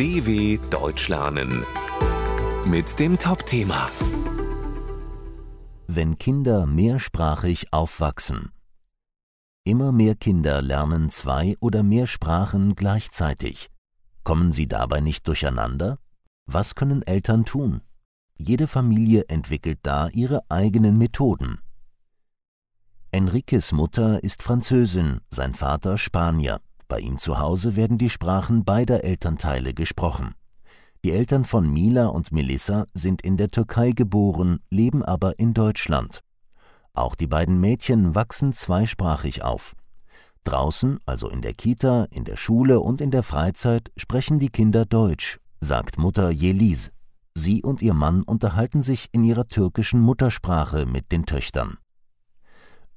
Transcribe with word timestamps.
DW 0.00 0.58
Deutsch 0.70 1.08
lernen 1.08 1.62
mit 2.64 2.98
dem 2.98 3.18
Top-Thema 3.18 3.90
Wenn 5.88 6.16
Kinder 6.16 6.64
mehrsprachig 6.64 7.70
aufwachsen. 7.70 8.50
Immer 9.62 9.92
mehr 9.92 10.14
Kinder 10.14 10.62
lernen 10.62 11.10
zwei 11.10 11.54
oder 11.60 11.82
mehr 11.82 12.06
Sprachen 12.06 12.76
gleichzeitig. 12.76 13.68
Kommen 14.24 14.54
sie 14.54 14.66
dabei 14.66 15.02
nicht 15.02 15.28
durcheinander? 15.28 15.98
Was 16.46 16.74
können 16.74 17.02
Eltern 17.02 17.44
tun? 17.44 17.82
Jede 18.38 18.68
Familie 18.68 19.26
entwickelt 19.28 19.80
da 19.82 20.08
ihre 20.08 20.40
eigenen 20.48 20.96
Methoden. 20.96 21.58
Enriques 23.10 23.72
Mutter 23.72 24.24
ist 24.24 24.42
Französin, 24.42 25.20
sein 25.28 25.52
Vater 25.52 25.98
Spanier. 25.98 26.62
Bei 26.90 26.98
ihm 26.98 27.18
zu 27.18 27.38
Hause 27.38 27.76
werden 27.76 27.98
die 27.98 28.10
Sprachen 28.10 28.64
beider 28.64 29.04
Elternteile 29.04 29.74
gesprochen. 29.74 30.34
Die 31.04 31.12
Eltern 31.12 31.44
von 31.44 31.72
Mila 31.72 32.08
und 32.08 32.32
Melissa 32.32 32.84
sind 32.94 33.22
in 33.22 33.36
der 33.36 33.52
Türkei 33.52 33.92
geboren, 33.92 34.58
leben 34.70 35.04
aber 35.04 35.38
in 35.38 35.54
Deutschland. 35.54 36.18
Auch 36.92 37.14
die 37.14 37.28
beiden 37.28 37.60
Mädchen 37.60 38.16
wachsen 38.16 38.52
zweisprachig 38.52 39.44
auf. 39.44 39.76
Draußen, 40.42 40.98
also 41.06 41.28
in 41.28 41.42
der 41.42 41.54
Kita, 41.54 42.08
in 42.10 42.24
der 42.24 42.36
Schule 42.36 42.80
und 42.80 43.00
in 43.00 43.12
der 43.12 43.22
Freizeit, 43.22 43.92
sprechen 43.96 44.40
die 44.40 44.50
Kinder 44.50 44.84
Deutsch, 44.84 45.38
sagt 45.60 45.96
Mutter 45.96 46.32
Yeliz. 46.32 46.90
Sie 47.36 47.62
und 47.62 47.82
ihr 47.82 47.94
Mann 47.94 48.24
unterhalten 48.24 48.82
sich 48.82 49.06
in 49.12 49.22
ihrer 49.22 49.46
türkischen 49.46 50.00
Muttersprache 50.00 50.86
mit 50.86 51.12
den 51.12 51.24
Töchtern. 51.24 51.78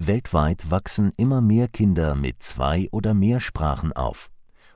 Weltweit 0.08 0.70
wachsen 0.70 1.12
immer 1.18 1.42
mehr 1.42 1.68
Kinder 1.68 2.16
mit 2.16 2.42
zwei 2.44 2.88
oder 2.92 3.14
mehr 3.14 3.40
Sprachen 3.40 3.94
auf. 3.94 4.30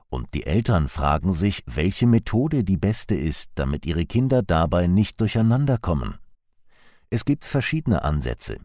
Und 0.08 0.32
die 0.34 0.46
Eltern 0.46 0.88
fragen 0.88 1.32
sich, 1.32 1.62
welche 1.66 2.06
Methode 2.06 2.64
die 2.64 2.76
beste 2.76 3.14
ist, 3.14 3.50
damit 3.54 3.84
ihre 3.86 4.06
Kinder 4.06 4.42
dabei 4.42 4.86
nicht 4.86 5.20
durcheinander 5.20 5.78
kommen. 5.78 6.14
Es 7.10 7.24
gibt 7.24 7.44
verschiedene 7.44 8.04
Ansätze. 8.04 8.58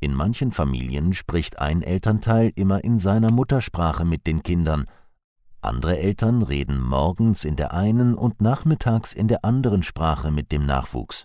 In 0.00 0.14
manchen 0.14 0.50
Familien 0.50 1.12
spricht 1.12 1.58
ein 1.58 1.82
Elternteil 1.82 2.52
immer 2.56 2.84
in 2.84 2.98
seiner 2.98 3.30
Muttersprache 3.30 4.04
mit 4.04 4.26
den 4.26 4.42
Kindern, 4.42 4.86
andere 5.64 5.96
Eltern 5.96 6.42
reden 6.42 6.82
morgens 6.82 7.44
in 7.44 7.54
der 7.54 7.72
einen 7.72 8.16
und 8.16 8.40
nachmittags 8.40 9.12
in 9.12 9.28
der 9.28 9.44
anderen 9.44 9.84
Sprache 9.84 10.32
mit 10.32 10.50
dem 10.50 10.66
Nachwuchs. 10.66 11.24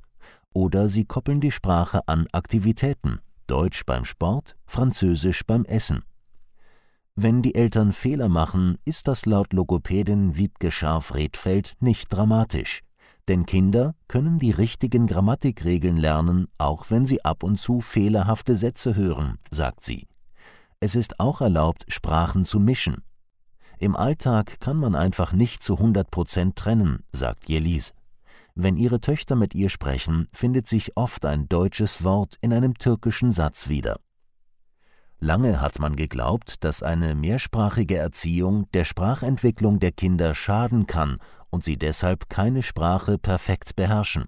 Oder 0.54 0.90
sie 0.90 1.06
koppeln 1.06 1.42
die 1.42 1.50
Sprache 1.50 2.02
an 2.08 2.28
Aktivitäten. 2.32 3.20
Deutsch 3.48 3.86
beim 3.86 4.06
Sport, 4.06 4.56
Französisch 4.66 5.46
beim 5.46 5.66
Essen. 5.66 6.04
Wenn 7.16 7.42
die 7.42 7.56
Eltern 7.56 7.94
Fehler 7.94 8.30
machen, 8.30 8.78
ist 8.86 9.08
das 9.08 9.26
laut 9.26 9.54
Logopädin 9.54 10.36
Wiebke 10.36 10.70
Scharf-Redfeld 10.70 11.76
nicht 11.80 12.14
dramatisch. 12.14 12.82
Denn 13.28 13.46
Kinder 13.46 13.96
können 14.08 14.38
die 14.38 14.52
richtigen 14.52 15.08
Grammatikregeln 15.08 15.98
lernen, 15.98 16.48
auch 16.58 16.86
wenn 16.90 17.06
sie 17.06 17.26
ab 17.26 17.44
und 17.44 17.58
zu 17.58 17.82
fehlerhafte 17.82 18.56
Sätze 18.56 18.96
hören, 18.96 19.40
sagt 19.50 19.84
sie. 19.84 20.08
Es 20.80 20.94
ist 20.94 21.20
auch 21.20 21.42
erlaubt, 21.42 21.86
Sprachen 21.88 22.46
zu 22.46 22.60
mischen. 22.60 23.04
Im 23.80 23.96
Alltag 23.96 24.60
kann 24.60 24.78
man 24.78 24.94
einfach 24.94 25.34
nicht 25.34 25.64
zu 25.64 25.78
100 25.78 26.12
Prozent 26.12 26.56
trennen, 26.56 27.04
sagt 27.12 27.50
Jelis. 27.50 27.94
Wenn 28.60 28.76
ihre 28.76 29.00
Töchter 29.00 29.36
mit 29.36 29.54
ihr 29.54 29.70
sprechen, 29.70 30.28
findet 30.34 30.66
sich 30.68 30.98
oft 30.98 31.28
ein 31.28 31.48
deutsches 31.48 32.04
Wort 32.04 32.38
in 32.42 32.52
einem 32.52 32.74
türkischen 32.74 33.32
Satz 33.32 33.70
wieder. 33.70 34.00
Lange 35.20 35.62
hat 35.62 35.78
man 35.78 35.96
geglaubt, 35.96 36.64
dass 36.64 36.82
eine 36.82 37.14
mehrsprachige 37.14 37.98
Erziehung 37.98 38.68
der 38.72 38.84
Sprachentwicklung 38.84 39.80
der 39.80 39.92
Kinder 39.92 40.34
schaden 40.34 40.88
kann 40.88 41.20
und 41.52 41.66
sie 41.66 41.78
deshalb 41.78 42.30
keine 42.30 42.64
Sprache 42.64 43.20
perfekt 43.20 43.76
beherrschen. 43.76 44.26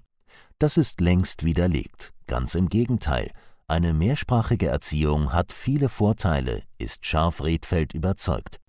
Das 0.59 0.77
ist 0.77 1.01
längst 1.01 1.43
widerlegt. 1.43 2.13
Ganz 2.27 2.53
im 2.53 2.69
Gegenteil. 2.69 3.31
Eine 3.67 3.93
mehrsprachige 3.93 4.67
Erziehung 4.67 5.33
hat 5.33 5.51
viele 5.51 5.89
Vorteile, 5.89 6.61
ist 6.77 7.03
Scharf-Redfeld 7.03 7.95
überzeugt. 7.95 8.59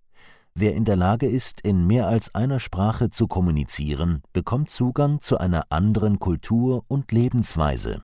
Wer 0.61 0.75
in 0.75 0.85
der 0.85 0.97
Lage 0.97 1.27
ist, 1.27 1.63
in 1.63 1.87
mehr 1.87 2.07
als 2.07 2.35
einer 2.35 2.61
Sprache 2.61 3.09
zu 3.09 3.29
kommunizieren, 3.29 4.21
bekommt 4.35 4.69
Zugang 4.69 5.23
zu 5.23 5.39
einer 5.39 5.63
anderen 5.71 6.19
Kultur 6.19 6.85
und 6.87 7.13
Lebensweise. 7.13 8.03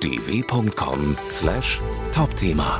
dw.com/topthema 0.00 2.78